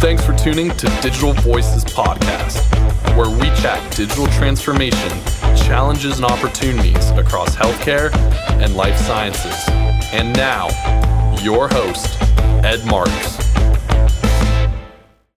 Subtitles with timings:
[0.00, 2.62] Thanks for tuning to Digital Voices Podcast,
[3.16, 5.10] where we chat digital transformation,
[5.56, 8.14] challenges, and opportunities across healthcare
[8.62, 9.56] and life sciences.
[10.12, 10.68] And now,
[11.42, 12.16] your host,
[12.64, 13.38] Ed Marks.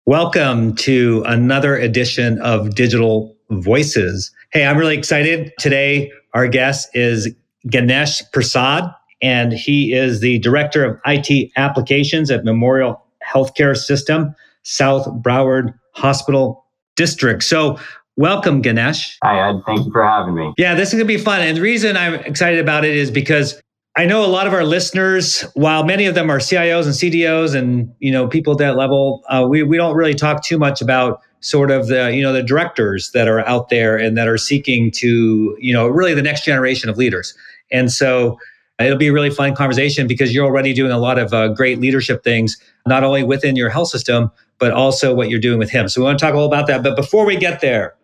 [0.06, 4.32] Welcome to another edition of Digital Voices.
[4.54, 5.54] Hey, I'm really excited.
[5.58, 7.34] Today, our guest is
[7.68, 8.94] Ganesh Prasad,
[9.24, 16.66] and he is the Director of IT Applications at Memorial Healthcare System, South Broward Hospital
[16.96, 17.44] District.
[17.44, 17.80] So,
[18.18, 19.18] welcome, Ganesh.
[19.24, 19.62] Hi, Ed.
[19.66, 20.54] Thank you for having me.
[20.58, 21.42] Yeah, this is going to be fun.
[21.42, 23.62] And the reason I'm excited about it is because
[23.98, 27.56] I know a lot of our listeners, while many of them are CIOs and CDOs
[27.56, 30.82] and you know people at that level, uh, we we don't really talk too much
[30.82, 34.38] about sort of the you know the directors that are out there and that are
[34.38, 37.34] seeking to you know really the next generation of leaders.
[37.70, 38.40] And so
[38.80, 41.80] it'll be a really fun conversation because you're already doing a lot of uh, great
[41.80, 42.58] leadership things,
[42.88, 45.90] not only within your health system but also what you're doing with him.
[45.90, 46.84] So we want to talk all about that.
[46.84, 47.96] But before we get there,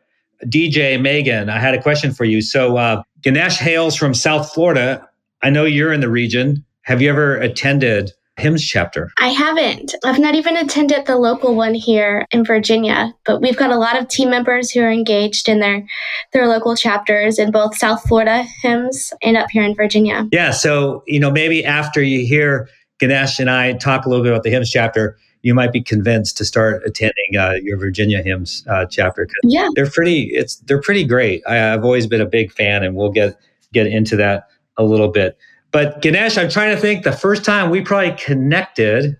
[0.46, 2.42] DJ Megan, I had a question for you.
[2.42, 5.08] So uh, Ganesh hails from South Florida.
[5.44, 6.66] I know you're in the region.
[6.82, 9.12] Have you ever attended HIMSS chapter?
[9.20, 9.94] I haven't.
[10.04, 14.00] I've not even attended the local one here in Virginia, but we've got a lot
[14.00, 15.86] of team members who are engaged in their
[16.34, 20.28] their local chapters in both South Florida HIMSS and up here in Virginia.
[20.32, 22.68] Yeah, so you know maybe after you hear
[23.00, 25.18] Ganesh and I talk a little bit about the HIMSS chapter,
[25.48, 29.26] you might be convinced to start attending uh, your Virginia HIMSS uh, chapter.
[29.44, 30.24] Yeah, they're pretty.
[30.24, 31.42] It's they're pretty great.
[31.48, 33.40] I, have always been a big fan, and we'll get
[33.72, 35.38] get into that a little bit.
[35.72, 37.06] But Ganesh, I'm trying to think.
[37.06, 39.16] The first time we probably connected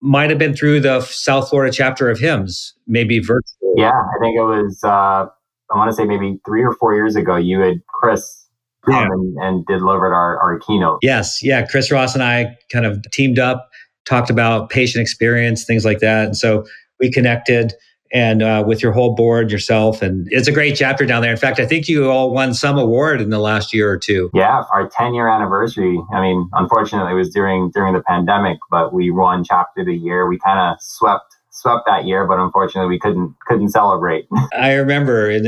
[0.00, 3.74] might have been through the South Florida chapter of HIMSS, maybe virtual.
[3.76, 4.82] Yeah, I think it was.
[4.82, 5.26] Uh,
[5.70, 7.36] I want to say maybe three or four years ago.
[7.36, 8.48] You had Chris
[8.88, 9.06] yeah.
[9.10, 10.98] and, and delivered our, our keynote.
[11.02, 11.64] Yes, yeah.
[11.66, 13.70] Chris Ross and I kind of teamed up,
[14.08, 16.64] talked about patient experience, things like that, and so
[16.98, 17.74] we connected
[18.12, 20.02] and uh, with your whole board yourself.
[20.02, 21.30] And it's a great chapter down there.
[21.30, 24.30] In fact, I think you all won some award in the last year or two.
[24.34, 26.00] Yeah, our 10 year anniversary.
[26.12, 29.94] I mean, unfortunately, it was during during the pandemic, but we won chapter of the
[29.94, 30.26] year.
[30.26, 34.26] We kind of swept swept that year, but unfortunately, we couldn't couldn't celebrate.
[34.52, 35.38] I remember,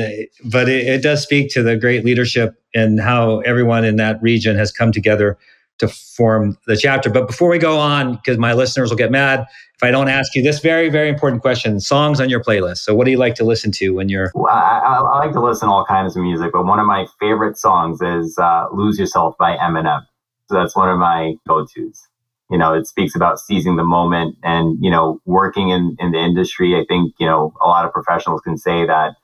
[0.44, 4.56] but it, it does speak to the great leadership and how everyone in that region
[4.56, 5.38] has come together
[5.80, 7.10] to form the chapter.
[7.10, 10.34] But before we go on, because my listeners will get mad if I don't ask
[10.34, 12.78] you this very, very important question songs on your playlist.
[12.78, 14.30] So, what do you like to listen to when you're?
[14.34, 17.06] Well, I, I, like to listen to all kinds of music, but one of my
[17.18, 20.02] favorite songs is uh, Lose Yourself by Eminem.
[20.48, 22.06] So, that's one of my go tos.
[22.50, 26.18] You know, it speaks about seizing the moment and, you know, working in, in the
[26.18, 26.74] industry.
[26.74, 29.14] I think, you know, a lot of professionals can say that,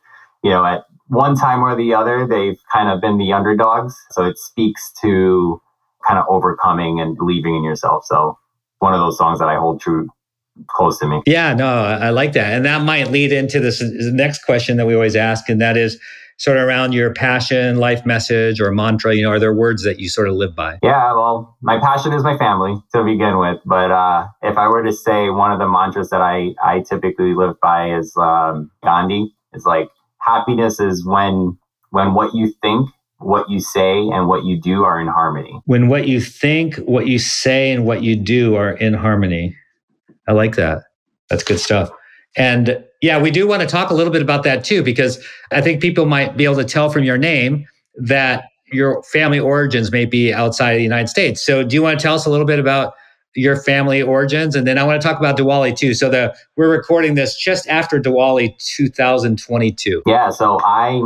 [0.44, 3.96] you know, at one time or the other, they've kind of been the underdogs.
[4.12, 5.60] So it speaks to
[6.06, 8.04] kind of overcoming and believing in yourself.
[8.06, 8.38] So
[8.78, 10.08] one of those songs that I hold true
[10.68, 11.22] close to me.
[11.26, 12.52] Yeah, no, I like that.
[12.52, 15.98] And that might lead into this next question that we always ask, and that is
[16.38, 19.14] sort of around your passion, life message, or mantra.
[19.14, 20.78] You know, are there words that you sort of live by?
[20.82, 23.58] Yeah, well, my passion is my family to begin with.
[23.64, 27.34] But uh, if I were to say one of the mantras that I, I typically
[27.34, 29.34] live by is um, Gandhi.
[29.52, 29.88] It's like
[30.20, 31.58] happiness is when
[31.90, 35.60] when what you think what you say and what you do are in harmony.
[35.64, 39.56] When what you think, what you say, and what you do are in harmony.
[40.28, 40.82] I like that.
[41.30, 41.90] That's good stuff.
[42.36, 45.60] And yeah, we do want to talk a little bit about that too, because I
[45.60, 47.66] think people might be able to tell from your name
[47.96, 51.44] that your family origins may be outside of the United States.
[51.44, 52.94] So, do you want to tell us a little bit about
[53.34, 54.54] your family origins?
[54.54, 55.94] And then I want to talk about Diwali too.
[55.94, 60.02] So, the we're recording this just after Diwali 2022.
[60.04, 60.30] Yeah.
[60.30, 61.00] So I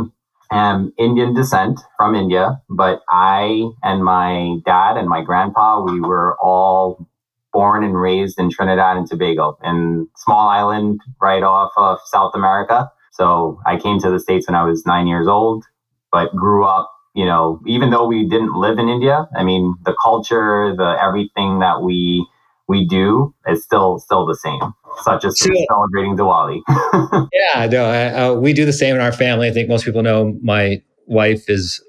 [0.51, 6.37] am Indian descent from India, but I and my dad and my grandpa, we were
[6.41, 7.07] all
[7.53, 12.89] born and raised in Trinidad and Tobago, in small island right off of South America.
[13.11, 15.65] So I came to the States when I was nine years old,
[16.11, 19.95] but grew up, you know, even though we didn't live in India, I mean, the
[20.01, 22.25] culture, the everything that we
[22.67, 26.61] we do is still still the same, such as so, celebrating Diwali.
[27.33, 29.47] yeah, no, I, uh, we do the same in our family.
[29.47, 31.83] I think most people know my wife is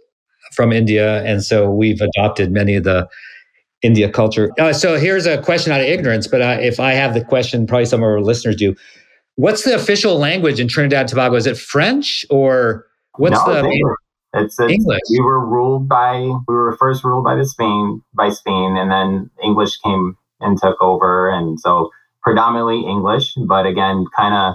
[0.54, 3.08] from India, and so we've adopted many of the
[3.82, 4.50] India culture.
[4.58, 7.66] Uh, so here's a question out of ignorance, but uh, if I have the question,
[7.66, 8.74] probably some of our listeners do.
[9.36, 11.36] What's the official language in Trinidad and Tobago?
[11.36, 13.82] Is it French or what's no, the main?
[14.34, 15.00] It's, it's, English.
[15.10, 19.30] We were ruled by we were first ruled by the Spain by Spain, and then
[19.42, 21.90] English came and took over, and so
[22.22, 23.34] predominantly English.
[23.36, 24.54] But again, kind of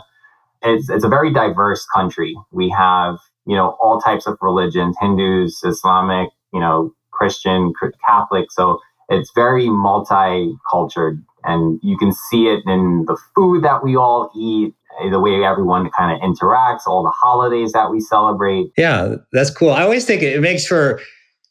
[0.64, 2.36] it's it's a very diverse country.
[2.52, 7.74] We have you know all types of religions: Hindus, Islamic, you know, Christian,
[8.06, 8.52] Catholic.
[8.52, 8.80] So
[9.10, 14.74] it's very multicultural And you can see it in the food that we all eat,
[15.10, 18.72] the way everyone kind of interacts, all the holidays that we celebrate.
[18.78, 19.72] Yeah, that's cool.
[19.72, 21.00] I always think it makes for,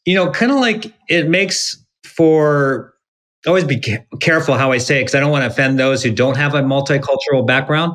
[0.05, 2.93] you know, kind of like it makes for
[3.47, 3.81] always be
[4.19, 6.53] careful how I say it because I don't want to offend those who don't have
[6.53, 7.93] a multicultural background.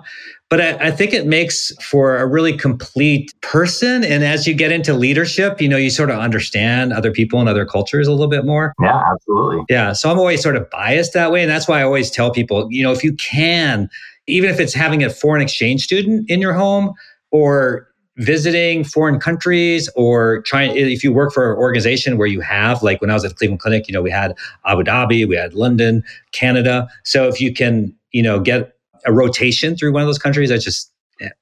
[0.48, 4.04] But I, I, think it makes for a really complete person.
[4.04, 7.48] And as you get into leadership, you know, you sort of understand other people and
[7.48, 8.74] other cultures a little bit more.
[8.78, 9.64] Yeah, absolutely.
[9.70, 9.94] Yeah.
[9.94, 11.40] So I'm always sort of biased that way.
[11.40, 13.88] And that's why I always tell people, you know, if you can,
[14.26, 16.92] even if it's having a foreign exchange student in your home
[17.30, 17.88] or
[18.22, 23.00] visiting foreign countries or trying if you work for an organization where you have like
[23.00, 24.34] when i was at cleveland clinic you know we had
[24.64, 26.02] abu dhabi we had london
[26.32, 26.88] canada.
[27.04, 30.56] So if you can you know get a rotation through one of those countries i
[30.56, 30.90] just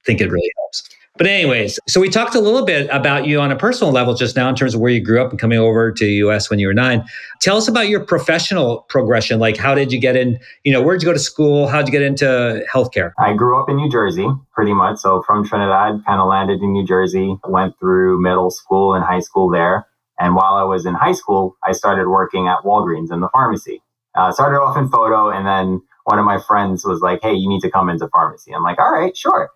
[0.05, 3.51] think it really helps but anyways, so we talked a little bit about you on
[3.51, 5.91] a personal level just now in terms of where you grew up and coming over
[5.91, 7.05] to the US when you were 9.
[7.41, 9.37] Tell us about your professional progression.
[9.39, 11.67] Like how did you get in, you know, where'd you go to school?
[11.67, 13.11] How'd you get into healthcare?
[13.19, 14.99] I grew up in New Jersey pretty much.
[14.99, 19.19] So from Trinidad, kind of landed in New Jersey, went through middle school and high
[19.19, 19.85] school there.
[20.17, 23.81] And while I was in high school, I started working at Walgreens in the pharmacy.
[24.15, 27.47] Uh, started off in photo and then one of my friends was like, Hey, you
[27.47, 28.53] need to come into pharmacy.
[28.53, 29.49] I'm like, all right, sure.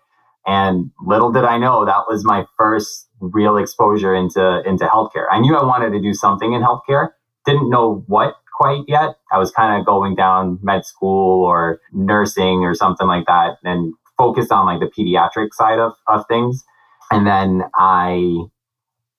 [0.46, 5.26] And little did I know that was my first real exposure into, into healthcare.
[5.30, 7.08] I knew I wanted to do something in healthcare.
[7.44, 9.16] Didn't know what quite yet.
[9.32, 13.92] I was kind of going down med school or nursing or something like that and
[14.16, 16.64] focused on like the pediatric side of, of things.
[17.10, 18.44] And then I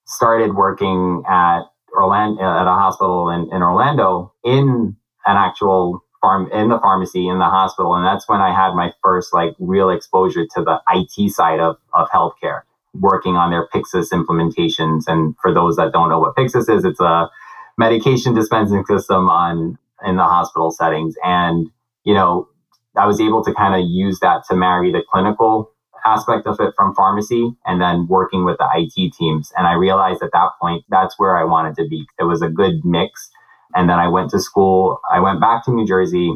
[0.06, 1.60] started working at
[1.92, 4.96] Orlando, at a hospital in, in Orlando in
[5.26, 7.94] an actual farm in the pharmacy in the hospital.
[7.94, 11.76] And that's when I had my first like real exposure to the IT side of,
[11.94, 12.62] of healthcare,
[12.94, 15.04] working on their Pyxis implementations.
[15.06, 17.30] And for those that don't know what Pyxis is, it's a
[17.76, 21.14] medication dispensing system on in the hospital settings.
[21.24, 21.68] And,
[22.04, 22.48] you know,
[22.96, 25.72] I was able to kind of use that to marry the clinical
[26.04, 29.52] aspect of it from pharmacy and then working with the IT teams.
[29.56, 32.06] And I realized at that point, that's where I wanted to be.
[32.18, 33.30] It was a good mix
[33.74, 35.00] and then I went to school.
[35.10, 36.32] I went back to New Jersey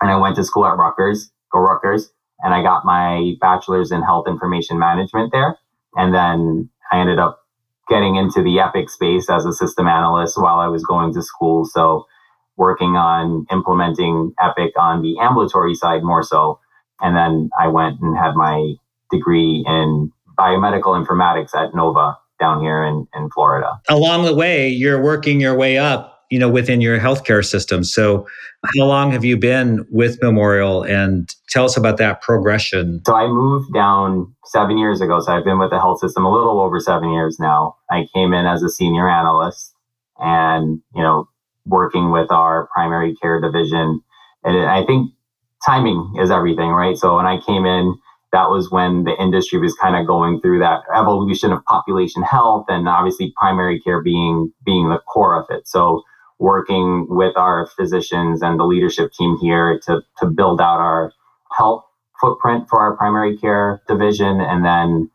[0.00, 4.02] and I went to school at Rutgers, go Rutgers, and I got my bachelor's in
[4.02, 5.58] health information management there.
[5.94, 7.40] And then I ended up
[7.88, 11.64] getting into the Epic space as a system analyst while I was going to school.
[11.64, 12.06] So
[12.56, 16.60] working on implementing Epic on the ambulatory side more so.
[17.00, 18.74] And then I went and had my
[19.10, 23.80] degree in biomedical informatics at Nova down here in, in Florida.
[23.88, 27.84] Along the way, you're working your way up you know within your healthcare system.
[27.84, 28.26] So
[28.78, 30.82] how long have you been with memorial?
[30.82, 33.02] And tell us about that progression.
[33.06, 35.20] So i moved down seven years ago.
[35.20, 37.76] So i've been with the health system a little over seven years now.
[37.90, 39.74] I came in as a senior analyst
[40.18, 41.28] and you know
[41.64, 44.00] working with our primary care division.
[44.44, 45.12] And i think
[45.64, 46.96] timing is everything right?
[46.96, 47.94] So when i came in
[48.32, 52.66] that was when the industry was kind of going through that evolution of population health
[52.68, 55.66] and obviously primary care being being the core of it.
[55.66, 56.02] So
[56.38, 61.12] working with our physicians and the leadership team here to, to build out our
[61.56, 61.84] health
[62.20, 64.40] footprint for our primary care division.
[64.40, 65.10] And then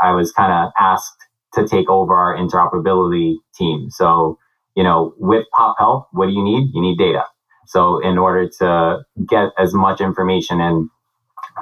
[0.00, 1.16] I was kind of asked
[1.54, 3.90] to take over our interoperability team.
[3.90, 4.38] So,
[4.74, 6.70] you know, with Pop Health, what do you need?
[6.74, 7.24] You need data.
[7.66, 10.90] So in order to get as much information in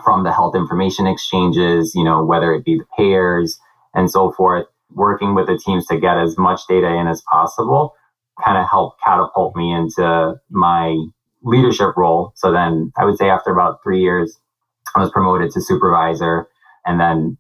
[0.02, 3.58] from the health information exchanges, you know, whether it be the payers
[3.94, 7.94] and so forth, working with the teams to get as much data in as possible
[8.44, 10.96] kind of helped catapult me into my
[11.42, 12.32] leadership role.
[12.36, 14.38] So then I would say after about three years,
[14.96, 16.48] I was promoted to supervisor
[16.86, 17.38] and then,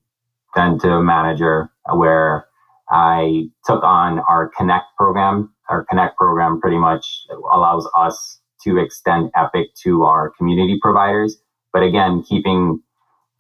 [0.56, 2.46] then to manager where
[2.90, 5.52] I took on our Connect program.
[5.70, 7.06] Our Connect program pretty much
[7.52, 11.38] allows us to extend Epic to our community providers.
[11.72, 12.82] But again, keeping,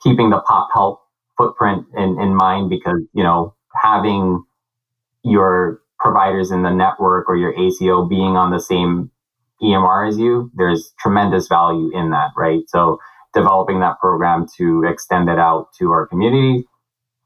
[0.02, 1.00] keeping the pop health
[1.38, 4.44] footprint in, in mind because, you know, having
[5.24, 9.10] your providers in the network or your ACO being on the same
[9.62, 12.62] EMR as you, there's tremendous value in that, right?
[12.68, 12.98] So
[13.32, 16.64] developing that program to extend it out to our community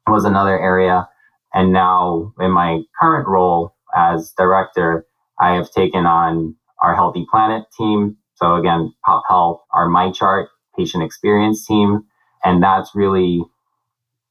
[0.07, 1.09] was another area.
[1.55, 5.07] And now in my current role as director,
[5.41, 8.19] I have taken on our Healthy Planet team.
[8.35, 12.03] So again, Pop Health, our MyChart patient experience team.
[12.45, 13.43] And that's really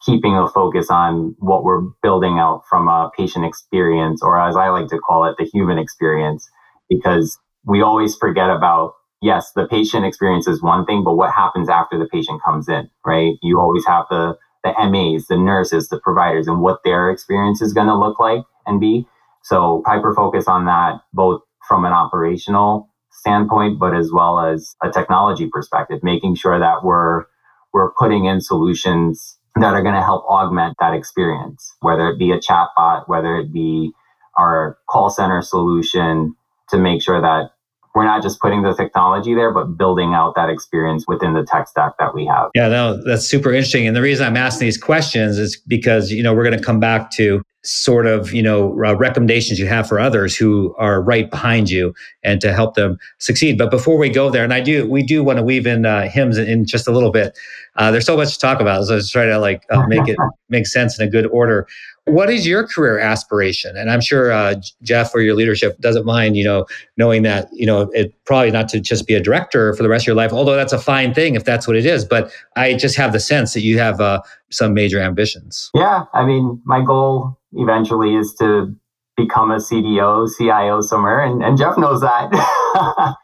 [0.05, 4.69] keeping a focus on what we're building out from a patient experience, or as I
[4.69, 6.47] like to call it, the human experience,
[6.89, 11.69] because we always forget about, yes, the patient experience is one thing, but what happens
[11.69, 13.33] after the patient comes in, right?
[13.41, 17.73] You always have the, the MAs, the nurses, the providers, and what their experience is
[17.73, 19.07] going to look like and be.
[19.43, 24.91] So hyper focus on that, both from an operational standpoint, but as well as a
[24.91, 27.25] technology perspective, making sure that we're
[27.73, 32.31] we're putting in solutions that are going to help augment that experience, whether it be
[32.31, 33.91] a chatbot, whether it be
[34.37, 36.35] our call center solution
[36.69, 37.51] to make sure that
[37.95, 41.69] we're not just putting the technology there, but building out that experience within the tech
[41.69, 42.49] stack that we have.
[42.53, 43.87] Yeah, no, that's super interesting.
[43.87, 46.81] And the reason I'm asking these questions is because, you know, we're going to come
[46.81, 51.29] back to sort of you know uh, recommendations you have for others who are right
[51.29, 51.93] behind you
[52.23, 53.57] and to help them succeed.
[53.57, 56.09] But before we go there and i do we do want to weave in uh,
[56.13, 57.37] HIMSS in just a little bit.
[57.75, 60.07] Uh, there's so much to talk about so i was trying to like uh, make
[60.07, 60.17] it
[60.49, 61.67] make sense in a good order.
[62.05, 63.75] What is your career aspiration?
[63.75, 66.65] And i'm sure uh, jeff or your leadership doesn't mind you know
[66.97, 70.03] knowing that you know it probably not to just be a director for the rest
[70.03, 72.73] of your life although that's a fine thing if that's what it is but i
[72.73, 76.83] just have the sense that you have uh, some major ambitions yeah i mean my
[76.83, 78.75] goal eventually is to
[79.15, 81.19] become a CDO, CIO somewhere.
[81.23, 82.29] And, and Jeff knows that.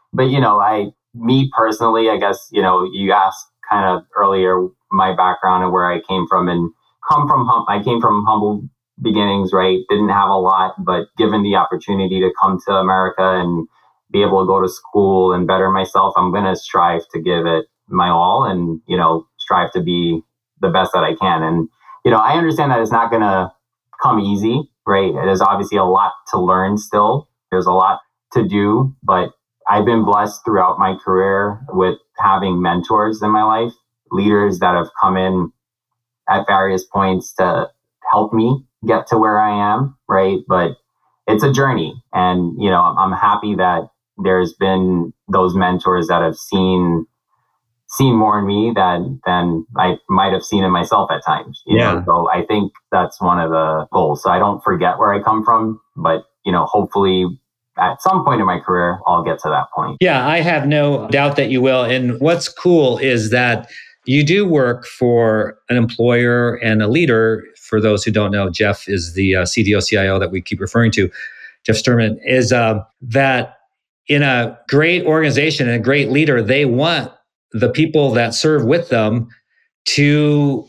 [0.14, 4.68] but, you know, I, me personally, I guess, you know, you asked kind of earlier
[4.92, 6.72] my background and where I came from and
[7.10, 8.64] come from, hum- I came from humble
[9.02, 9.80] beginnings, right?
[9.90, 13.68] Didn't have a lot, but given the opportunity to come to America and
[14.12, 17.46] be able to go to school and better myself, I'm going to strive to give
[17.46, 20.22] it my all and, you know, strive to be
[20.62, 21.44] the best that I can.
[21.44, 21.70] And,
[22.06, 23.52] you know, I understand that it's not going to
[24.02, 25.14] come easy, right?
[25.14, 27.30] There's obviously a lot to learn still.
[27.52, 28.00] There's a lot
[28.34, 29.32] to do, but
[29.70, 33.74] I've been blessed throughout my career with having mentors in my life,
[34.12, 35.52] leaders that have come in
[36.30, 37.70] at various points to
[38.12, 40.40] help me get to where I am, right?
[40.48, 40.72] But
[41.28, 42.02] it's a journey.
[42.14, 47.06] And, you know, I'm happy that there's been those mentors that have seen
[47.92, 51.62] seen more in me than than I might have seen in myself at times.
[51.68, 51.94] yeah.
[51.94, 52.04] Know?
[52.06, 54.24] So I think that's one of the goals.
[54.24, 57.26] So I don't forget where I come from, but you know, hopefully
[57.78, 59.98] at some point in my career, I'll get to that point.
[60.02, 61.84] Yeah, I have no doubt that you will.
[61.84, 63.70] And what's cool is that
[64.06, 67.44] you do work for an employer and a leader.
[67.58, 70.92] For those who don't know, Jeff is the uh, CDO CIO that we keep referring
[70.92, 71.10] to.
[71.64, 73.58] Jeff Sturman is uh, that
[74.08, 77.12] in a great organization and a great leader, they want
[77.54, 79.28] the people that serve with them
[79.86, 80.68] to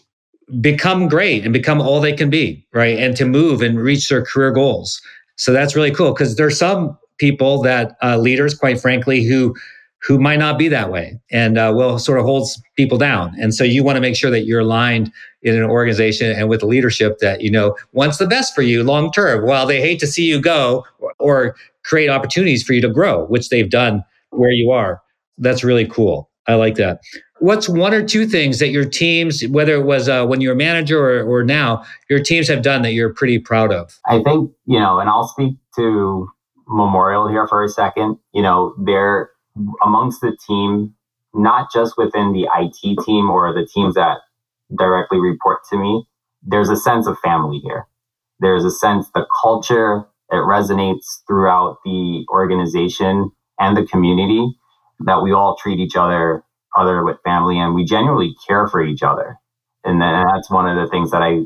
[0.60, 2.98] become great and become all they can be, right?
[2.98, 5.00] And to move and reach their career goals.
[5.36, 9.54] So that's really cool because there's some people that uh, leaders, quite frankly, who
[10.02, 13.32] who might not be that way and uh, will sort of holds people down.
[13.40, 15.12] And so you want to make sure that you're aligned
[15.42, 19.12] in an organization and with leadership that you know wants the best for you long
[19.12, 19.46] term.
[19.46, 20.84] While they hate to see you go
[21.18, 25.00] or create opportunities for you to grow, which they've done where you are.
[25.38, 26.28] That's really cool.
[26.46, 27.00] I like that.
[27.38, 30.54] What's one or two things that your teams, whether it was uh, when you were
[30.54, 33.98] manager or, or now, your teams have done that you're pretty proud of?
[34.06, 36.28] I think, you know, and I'll speak to
[36.68, 38.18] Memorial here for a second.
[38.32, 39.30] You know, they're
[39.84, 40.94] amongst the team,
[41.34, 44.18] not just within the IT team or the teams that
[44.76, 46.04] directly report to me,
[46.42, 47.86] there's a sense of family here.
[48.40, 53.30] There's a sense the culture, it resonates throughout the organization
[53.60, 54.54] and the community
[55.06, 56.44] that we all treat each other
[56.76, 59.36] other with family and we genuinely care for each other.
[59.84, 61.42] And that's one of the things that I,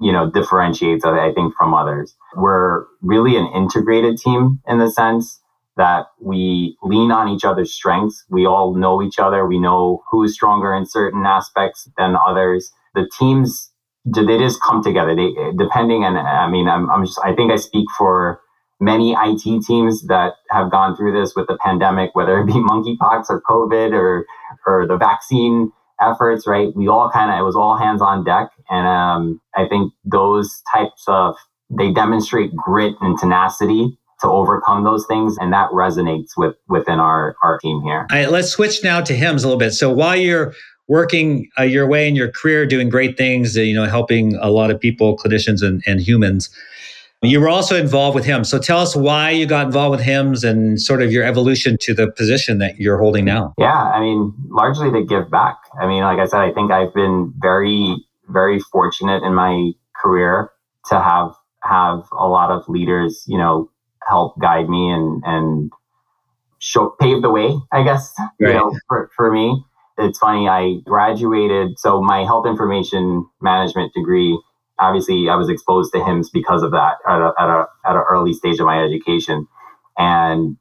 [0.00, 2.16] you know, differentiates I think from others.
[2.34, 5.40] We're really an integrated team in the sense
[5.76, 8.24] that we lean on each other's strengths.
[8.28, 9.46] We all know each other.
[9.46, 12.70] We know who's stronger in certain aspects than others.
[12.94, 13.70] The teams,
[14.04, 15.14] they just come together.
[15.14, 18.40] They, depending and I mean, I'm, I'm just, I think I speak for
[18.80, 23.26] many IT teams that have gone through this with the pandemic, whether it be monkeypox
[23.28, 24.26] or COVID or
[24.66, 26.74] or the vaccine efforts, right?
[26.74, 30.62] We all kind of it was all hands on deck, and um, I think those
[30.72, 31.36] types of
[31.70, 37.36] they demonstrate grit and tenacity to overcome those things, and that resonates with within our
[37.42, 38.06] our team here.
[38.10, 39.72] All right, let's switch now to HIMSS a little bit.
[39.72, 40.54] So while you're
[40.88, 44.72] working uh, your way in your career, doing great things, you know, helping a lot
[44.72, 46.50] of people, clinicians and, and humans
[47.22, 48.44] you were also involved with him.
[48.44, 51.94] So tell us why you got involved with HIMSS and sort of your evolution to
[51.94, 53.52] the position that you're holding now.
[53.58, 55.58] Yeah, I mean, largely to give back.
[55.80, 57.96] I mean, like I said, I think I've been very,
[58.28, 60.50] very fortunate in my career
[60.88, 63.70] to have have a lot of leaders, you know,
[64.08, 65.72] help guide me and and
[66.58, 68.48] show pave the way, I guess, right.
[68.48, 69.62] you know, for, for me.
[69.98, 74.38] It's funny, I graduated, so my health information management degree
[74.80, 78.04] obviously I was exposed to HIMSS because of that at a, at a, at an
[78.10, 79.46] early stage of my education.
[79.98, 80.56] And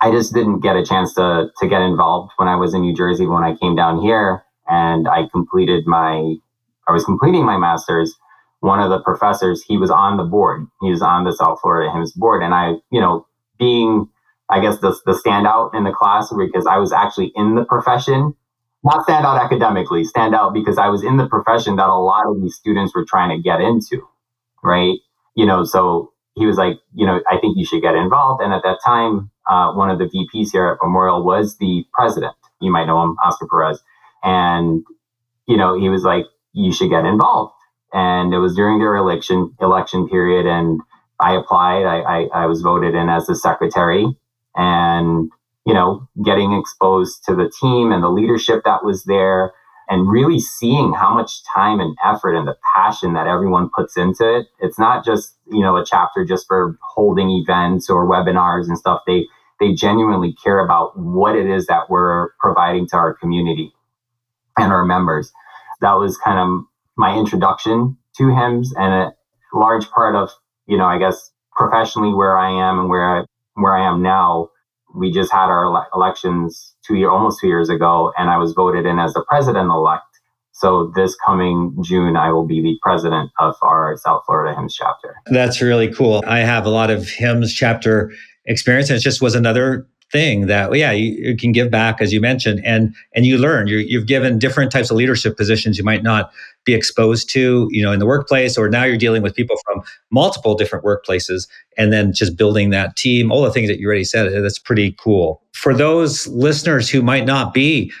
[0.00, 2.94] I just didn't get a chance to, to get involved when I was in New
[2.94, 3.26] Jersey.
[3.26, 6.36] When I came down here and I completed my,
[6.88, 8.14] I was completing my master's,
[8.60, 10.66] one of the professors, he was on the board.
[10.82, 12.42] He was on the South Florida HIMSS board.
[12.42, 13.26] And I, you know,
[13.58, 14.08] being
[14.50, 18.34] I guess the, the standout in the class because I was actually in the profession.
[18.84, 22.26] Not stand out academically, stand out because I was in the profession that a lot
[22.26, 24.06] of these students were trying to get into,
[24.62, 24.98] right?
[25.34, 28.40] You know, so he was like, you know, I think you should get involved.
[28.42, 32.34] And at that time, uh, one of the VPs here at Memorial was the president.
[32.60, 33.82] You might know him, Oscar Perez.
[34.22, 34.84] And,
[35.46, 37.54] you know, he was like, you should get involved.
[37.92, 40.46] And it was during their election, election period.
[40.46, 40.80] And
[41.18, 41.84] I applied.
[41.84, 44.06] I, I, I was voted in as the secretary
[44.54, 45.30] and,
[45.68, 49.52] you know, getting exposed to the team and the leadership that was there
[49.90, 54.38] and really seeing how much time and effort and the passion that everyone puts into
[54.38, 54.46] it.
[54.60, 59.02] It's not just, you know, a chapter just for holding events or webinars and stuff.
[59.06, 59.26] They,
[59.60, 63.74] they genuinely care about what it is that we're providing to our community
[64.56, 65.32] and our members.
[65.82, 66.64] That was kind of
[66.96, 69.12] my introduction to HIMSS and a
[69.52, 70.30] large part of,
[70.66, 74.48] you know, I guess professionally where I am and where I, where I am now.
[74.94, 78.52] We just had our ele- elections two year, almost two years ago, and I was
[78.52, 80.04] voted in as the president elect.
[80.52, 85.14] So this coming June, I will be the president of our South Florida HIMSS chapter.
[85.26, 86.22] That's really cool.
[86.26, 88.10] I have a lot of HIMSS chapter
[88.44, 92.12] experience, and it just was another thing that yeah you, you, can give back as
[92.12, 93.66] you mentioned and and you learn.
[93.66, 96.32] You you've given different types of leadership positions you might not
[96.64, 99.82] be exposed to you know in the workplace or now you're dealing with people from
[100.10, 101.46] multiple different workplaces
[101.76, 104.58] and then just building that team all the things that you already said eh, that's
[104.58, 105.42] pretty cool.
[105.52, 107.92] For those listeners who might not be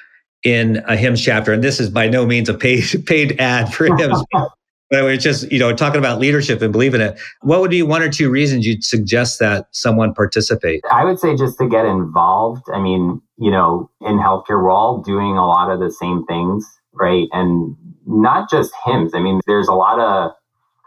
[0.44, 3.86] in a HIMSS chapter and this is by no means a paid paid ad for
[3.86, 4.24] HIMSS
[4.90, 7.18] but we're just you know talking about leadership and believe in it.
[7.42, 10.82] What would be one or two reasons you'd suggest that someone participate?
[10.90, 12.64] I would say just to get involved.
[12.72, 16.66] I mean you know in healthcare we're all doing a lot of the same things
[16.98, 17.28] right?
[17.32, 17.76] And
[18.06, 19.14] not just HIMSS.
[19.14, 20.32] I mean there's a lot of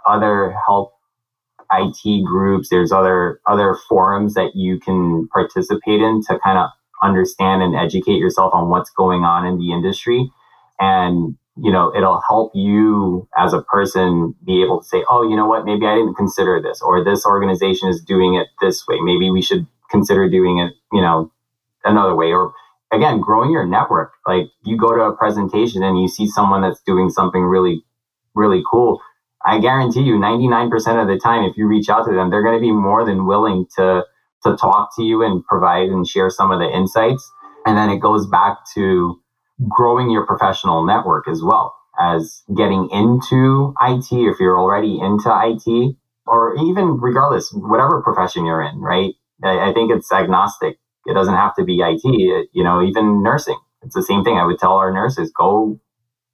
[0.07, 0.91] other health
[1.71, 2.69] it groups.
[2.69, 6.69] There's other other forums that you can participate in to kind of
[7.01, 10.29] understand and educate yourself on what's going on in the industry.
[10.79, 15.35] And you know, it'll help you as a person be able to say, oh, you
[15.35, 18.99] know what, maybe I didn't consider this, or this organization is doing it this way.
[19.01, 21.31] Maybe we should consider doing it, you know,
[21.83, 22.31] another way.
[22.31, 22.53] Or
[22.91, 24.13] again, growing your network.
[24.25, 27.83] Like you go to a presentation and you see someone that's doing something really,
[28.33, 29.01] really cool.
[29.45, 32.57] I guarantee you 99% of the time, if you reach out to them, they're going
[32.57, 34.03] to be more than willing to,
[34.43, 37.29] to talk to you and provide and share some of the insights.
[37.65, 39.20] And then it goes back to,
[39.69, 45.95] growing your professional network as well as getting into IT if you're already into IT
[46.25, 49.13] or even regardless, whatever profession you're in, right?
[49.43, 50.77] I, I think it's agnostic.
[51.05, 53.57] It doesn't have to be IT, it, you know, even nursing.
[53.83, 54.37] It's the same thing.
[54.37, 55.79] I would tell our nurses, go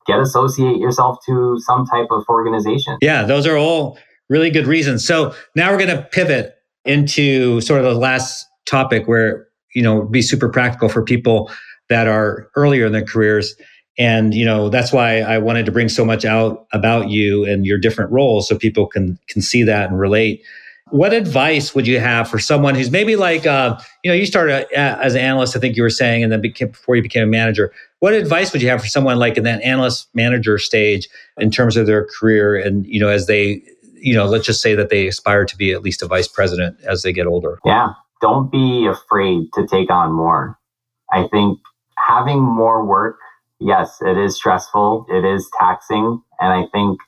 [0.05, 2.97] get associate yourself to some type of organization.
[3.01, 3.97] Yeah, those are all
[4.29, 5.05] really good reasons.
[5.05, 10.03] So now we're going to pivot into sort of the last topic where, you know,
[10.03, 11.51] be super practical for people
[11.89, 13.55] that are earlier in their careers.
[13.99, 17.65] And you know that's why i wanted to bring so much out about you and
[17.65, 20.43] your different roles so people can can see that and relate.
[20.89, 24.71] What advice would you have for someone who's maybe like uh, you know you started
[24.73, 27.27] as an analyst i think you were saying and then became, before you became a
[27.27, 27.73] manager.
[27.99, 31.75] What advice would you have for someone like in that analyst manager stage in terms
[31.75, 33.63] of their career and you know as they
[33.95, 36.77] you know let's just say that they aspire to be at least a vice president
[36.83, 37.59] as they get older?
[37.65, 37.93] Yeah.
[38.21, 40.57] Don't be afraid to take on more.
[41.11, 41.59] I think
[41.97, 43.17] having more work,
[43.59, 45.05] yes, it is stressful.
[45.09, 46.21] It is taxing.
[46.39, 46.99] And I think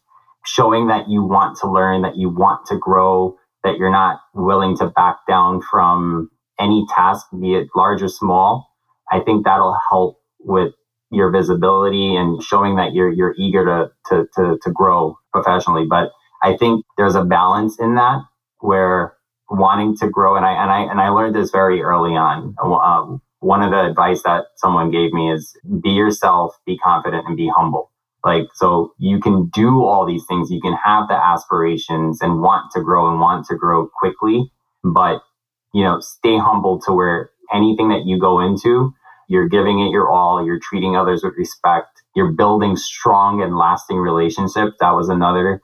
[0.45, 4.77] showing that you want to learn, that you want to grow, that you're not willing
[4.77, 8.69] to back down from any task, be it large or small,
[9.11, 10.73] I think that'll help with
[11.11, 15.85] your visibility and showing that you're you're eager to to to, to grow professionally.
[15.89, 16.11] But
[16.43, 18.21] I think there's a balance in that
[18.59, 19.15] where
[19.49, 22.55] wanting to grow and I and I and I learned this very early on.
[22.63, 27.37] Um, one of the advice that someone gave me is be yourself, be confident, and
[27.37, 27.91] be humble.
[28.23, 30.51] Like, so you can do all these things.
[30.51, 34.51] You can have the aspirations and want to grow and want to grow quickly,
[34.83, 35.21] but,
[35.73, 38.93] you know, stay humble to where anything that you go into,
[39.29, 40.45] you're giving it your all.
[40.45, 42.01] You're treating others with respect.
[42.15, 44.75] You're building strong and lasting relationships.
[44.79, 45.61] That was another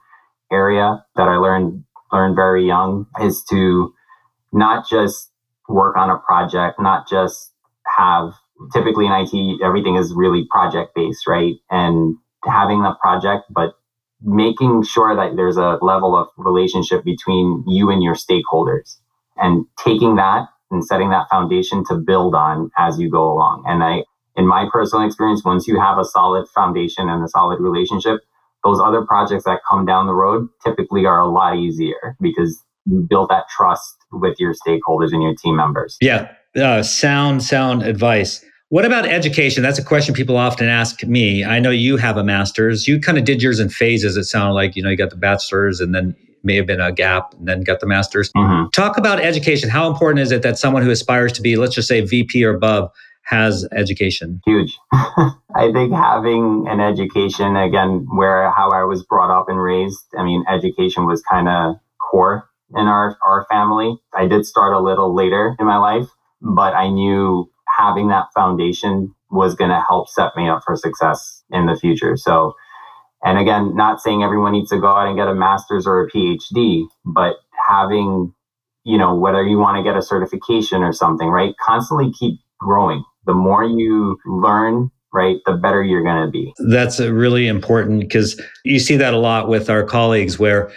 [0.50, 3.92] area that I learned, learned very young is to
[4.52, 5.30] not just
[5.68, 7.52] work on a project, not just
[7.96, 8.32] have
[8.72, 11.54] typically in IT, everything is really project based, right?
[11.70, 13.74] And having the project, but
[14.22, 18.96] making sure that there's a level of relationship between you and your stakeholders
[19.36, 23.64] and taking that and setting that foundation to build on as you go along.
[23.66, 24.04] And I,
[24.36, 28.20] in my personal experience, once you have a solid foundation and a solid relationship,
[28.64, 33.06] those other projects that come down the road typically are a lot easier because you
[33.08, 35.96] build that trust with your stakeholders and your team members.
[36.00, 38.44] Yeah, Uh, sound, sound advice.
[38.68, 39.62] What about education?
[39.62, 41.44] That's a question people often ask me.
[41.44, 42.88] I know you have a master's.
[42.88, 44.16] You kind of did yours in phases.
[44.16, 46.92] It sounded like you know you got the bachelor's and then may have been a
[46.92, 48.32] gap and then got the master's.
[48.32, 48.70] Mm-hmm.
[48.70, 49.68] Talk about education.
[49.68, 52.54] How important is it that someone who aspires to be, let's just say, VP or
[52.54, 52.90] above,
[53.24, 54.40] has education?
[54.46, 54.78] Huge.
[54.92, 60.24] I think having an education, again, where how I was brought up and raised, I
[60.24, 63.96] mean, education was kind of core in our, our family.
[64.14, 66.08] I did start a little later in my life,
[66.40, 71.42] but I knew having that foundation was going to help set me up for success
[71.50, 72.16] in the future.
[72.16, 72.54] So,
[73.24, 76.10] and again, not saying everyone needs to go out and get a master's or a
[76.10, 77.34] PhD, but
[77.68, 78.32] having,
[78.84, 81.54] you know, whether you want to get a certification or something, right?
[81.64, 83.04] Constantly keep growing.
[83.26, 86.52] The more you learn, right, the better you're going to be.
[86.68, 90.70] That's really important because you see that a lot with our colleagues where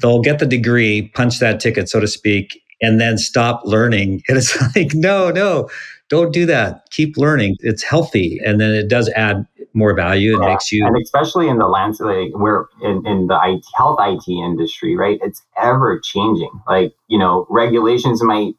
[0.00, 4.22] they'll get the degree, punch that ticket, so to speak, and then stop learning.
[4.28, 5.68] And it's like, no, no,
[6.08, 6.90] don't do that.
[6.90, 7.56] Keep learning.
[7.60, 8.40] It's healthy.
[8.44, 10.36] And then it does add more value.
[10.36, 10.48] It yeah.
[10.48, 10.86] makes you.
[10.86, 15.18] And especially in the landscape, like where in, in the IT, health IT industry, right?
[15.22, 16.50] It's ever changing.
[16.66, 18.54] Like, you know, regulations might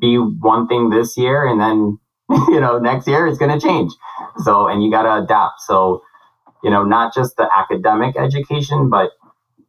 [0.00, 1.98] be one thing this year and then,
[2.48, 3.92] you know, next year it's going to change.
[4.38, 5.60] So, and you got to adapt.
[5.60, 6.02] So,
[6.62, 9.10] you know, not just the academic education, but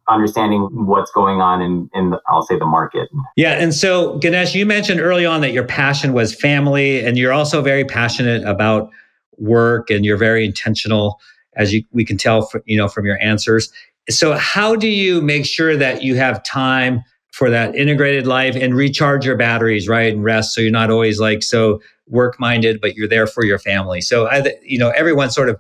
[0.10, 3.10] understanding what's going on in, in the, I'll say the market.
[3.36, 3.54] Yeah.
[3.54, 7.62] And so Ganesh, you mentioned early on that your passion was family and you're also
[7.62, 8.90] very passionate about
[9.38, 11.20] work and you're very intentional
[11.56, 13.72] as you, we can tell from, you know, from your answers.
[14.10, 18.76] So how do you make sure that you have time for that integrated life and
[18.76, 20.14] recharge your batteries, right?
[20.14, 20.54] And rest.
[20.54, 24.02] So you're not always like so work minded, but you're there for your family.
[24.02, 25.60] So I, you know, everyone sort of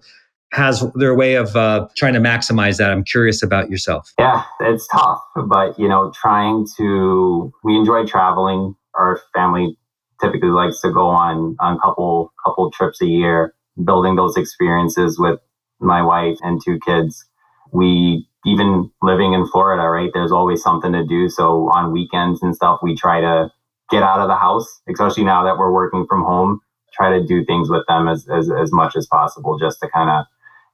[0.53, 2.91] has their way of uh, trying to maximize that.
[2.91, 4.13] I'm curious about yourself.
[4.19, 8.75] Yeah, it's tough, but you know, trying to we enjoy traveling.
[8.93, 9.77] Our family
[10.21, 15.39] typically likes to go on on couple couple trips a year, building those experiences with
[15.79, 17.25] my wife and two kids.
[17.71, 20.11] We even living in Florida, right?
[20.13, 21.29] There's always something to do.
[21.29, 23.49] So on weekends and stuff, we try to
[23.89, 26.59] get out of the house, especially now that we're working from home.
[26.93, 30.11] Try to do things with them as as, as much as possible, just to kind
[30.11, 30.25] of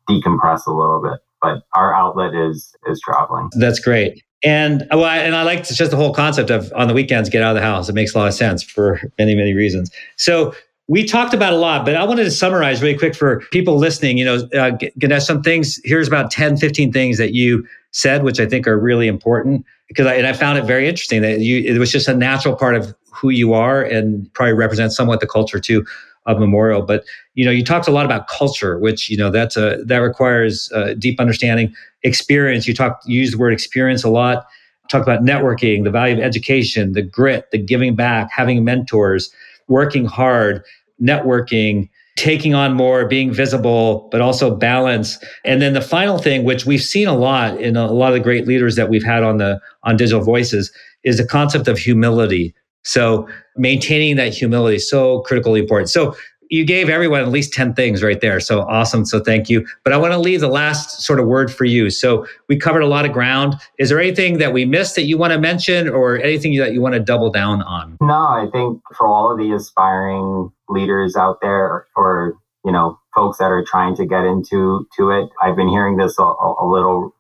[0.08, 1.20] decompress a little bit.
[1.42, 3.50] But our outlet is is traveling.
[3.58, 4.24] That's great.
[4.44, 7.42] And well, and I like to, just the whole concept of on the weekends get
[7.42, 7.90] out of the house.
[7.90, 9.92] It makes a lot of sense for many many reasons.
[10.18, 10.54] So
[10.88, 14.18] we talked about a lot, but I wanted to summarize really quick for people listening.
[14.18, 15.80] You know, uh, Ganesh, some things.
[15.84, 20.06] Here's about 10, 15 things that you said, which I think are really important because
[20.06, 22.76] I, and I found it very interesting that you it was just a natural part
[22.76, 25.86] of who you are and probably represents somewhat the culture too
[26.26, 26.84] of Memorial.
[26.84, 29.98] But you know, you talked a lot about culture, which you know that's a that
[29.98, 31.74] requires a deep understanding,
[32.04, 32.68] experience.
[32.68, 34.46] You talked, you use the word experience a lot.
[34.90, 39.32] Talk about networking, the value of education, the grit, the giving back, having mentors,
[39.68, 40.64] working hard,
[41.02, 45.18] networking, taking on more, being visible, but also balance.
[45.46, 48.20] And then the final thing, which we've seen a lot in a lot of the
[48.20, 50.70] great leaders that we've had on the on digital voices,
[51.06, 52.54] is the concept of humility.
[52.84, 55.90] So maintaining that humility is so critically important.
[55.90, 56.14] So
[56.50, 58.40] you gave everyone at least 10 things right there.
[58.40, 59.06] So awesome.
[59.06, 59.66] So thank you.
[59.84, 61.90] But I want to leave the last sort of word for you.
[61.90, 63.56] So we covered a lot of ground.
[63.78, 66.82] Is there anything that we missed that you want to mention or anything that you
[66.82, 67.98] want to double down on?
[68.02, 72.36] No, I think for all of the aspiring leaders out there or,
[72.66, 76.18] you know, folks that are trying to get into to it, I've been hearing this
[76.20, 77.16] a, a little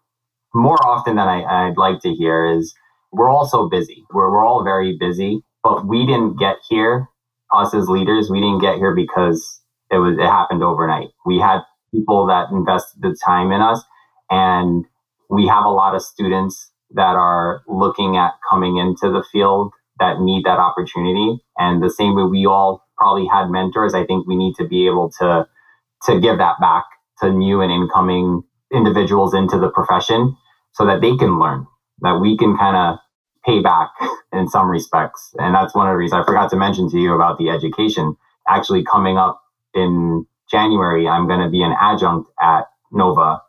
[0.54, 2.74] more often than I, I'd like to hear is
[3.12, 4.04] we're all so busy.
[4.12, 7.08] We're, we're all very busy but we didn't get here,
[7.54, 11.10] us as leaders, we didn't get here because it was it happened overnight.
[11.26, 11.62] We had
[11.94, 13.84] people that invested the time in us
[14.30, 14.86] and
[15.30, 20.20] we have a lot of students that are looking at coming into the field that
[20.22, 21.40] need that opportunity.
[21.58, 24.88] And the same way we all probably had mentors, I think we need to be
[24.88, 25.48] able to
[26.04, 26.86] to give that back
[27.22, 30.36] to new and incoming individuals into the profession
[30.74, 31.68] so that they can learn,
[32.02, 33.00] that we can kind of
[33.46, 33.90] pay back
[34.34, 35.34] in some respects.
[35.38, 38.16] And that's one of the reasons I forgot to mention to you about the education.
[38.48, 39.42] Actually, coming up
[39.74, 43.42] in January, I'm going to be an adjunct at Nova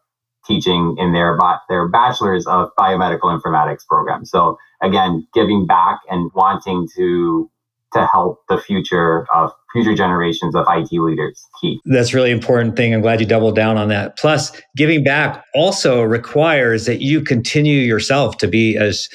[0.46, 4.24] teaching in their their bachelor's of biomedical informatics program.
[4.24, 7.50] So again, giving back and wanting to
[7.92, 11.81] to help the future of future generations of IT leaders key.
[11.85, 12.94] That's really important thing.
[12.94, 14.16] I'm glad you doubled down on that.
[14.16, 19.09] Plus, giving back also requires that you continue yourself to be as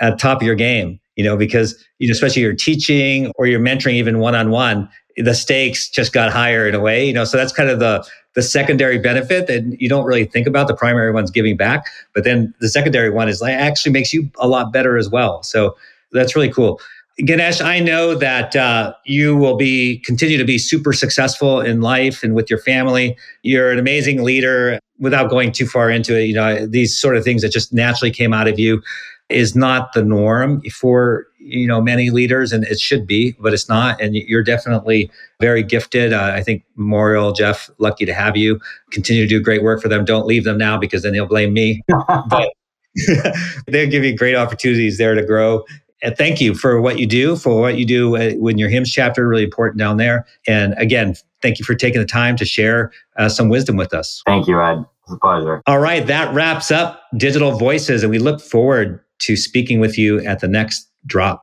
[0.00, 3.60] at top of your game, you know, because, you know, especially you're teaching or you're
[3.60, 7.24] mentoring even one on one, the stakes just got higher in a way, you know,
[7.24, 10.68] so that's kind of the, the secondary benefit that you don't really think about.
[10.68, 14.30] The primary one's giving back, but then the secondary one is like actually makes you
[14.38, 15.42] a lot better as well.
[15.42, 15.76] So
[16.12, 16.80] that's really cool.
[17.24, 22.22] Ganesh, I know that uh, you will be continue to be super successful in life
[22.22, 23.16] and with your family.
[23.42, 24.78] You're an amazing leader.
[25.00, 28.10] Without going too far into it, you know these sort of things that just naturally
[28.12, 28.82] came out of you
[29.28, 33.68] is not the norm for you know many leaders, and it should be, but it's
[33.68, 34.00] not.
[34.00, 35.10] And you're definitely
[35.40, 36.12] very gifted.
[36.12, 38.60] Uh, I think Memorial Jeff, lucky to have you.
[38.90, 40.04] Continue to do great work for them.
[40.04, 41.82] Don't leave them now because then they'll blame me.
[42.28, 42.52] but
[43.66, 45.64] they'll give you great opportunities there to grow
[46.02, 48.92] and thank you for what you do, for what you do uh, when your HIMSS
[48.92, 50.26] chapter, really important down there.
[50.46, 54.22] And again, thank you for taking the time to share uh, some wisdom with us.
[54.26, 54.84] Thank you, Ed.
[55.04, 55.62] It's a pleasure.
[55.66, 60.20] All right, that wraps up Digital Voices, and we look forward to speaking with you
[60.20, 61.42] at the next drop.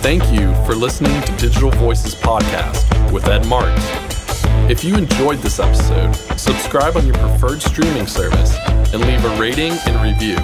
[0.00, 3.84] Thank you for listening to Digital Voices Podcast with Ed Marks.
[4.70, 8.56] If you enjoyed this episode, subscribe on your preferred streaming service
[8.92, 10.36] and leave a rating and review.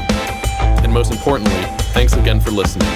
[0.83, 1.63] And most importantly,
[1.93, 2.89] thanks again for listening.